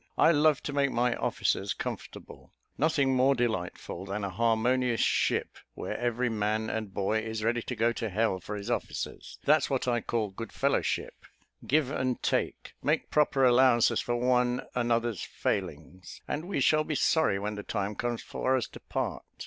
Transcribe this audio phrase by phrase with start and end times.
[0.17, 5.95] I love to make my officers comfortable: nothing more delightful than a harmonious ship, where
[5.95, 9.37] every man and boy is ready to go to h l for his officers.
[9.43, 11.13] That's what I call good fellowship
[11.67, 17.37] give and take make proper allowances for one another's failings, and we shall be sorry
[17.37, 19.21] when the time comes for us to part.